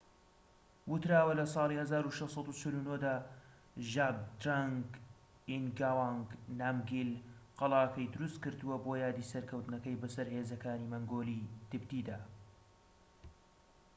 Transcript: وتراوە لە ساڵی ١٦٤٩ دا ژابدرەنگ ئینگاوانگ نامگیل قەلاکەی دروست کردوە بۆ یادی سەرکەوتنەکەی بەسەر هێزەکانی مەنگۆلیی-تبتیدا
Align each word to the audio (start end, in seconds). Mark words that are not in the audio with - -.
وتراوە 0.91 1.33
لە 1.39 1.45
ساڵی 1.53 1.75
١٦٤٩ 1.79 2.97
دا 3.05 3.15
ژابدرەنگ 3.91 4.77
ئینگاوانگ 5.49 6.27
نامگیل 6.59 7.11
قەلاکەی 7.59 8.11
دروست 8.13 8.37
کردوە 8.43 8.75
بۆ 8.83 8.91
یادی 9.03 9.29
سەرکەوتنەکەی 9.31 9.99
بەسەر 10.01 10.27
هێزەکانی 10.35 10.89
مەنگۆلیی-تبتیدا 10.91 12.19